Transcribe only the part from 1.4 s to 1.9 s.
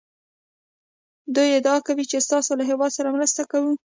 ادعا